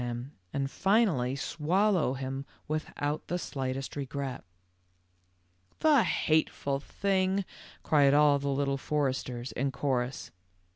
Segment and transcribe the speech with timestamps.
[0.01, 4.43] 91 him, and finally swallow him without the slightest regret."
[5.77, 7.45] "The hateful thing,"
[7.83, 10.31] cried all the Little Foresters in chorus.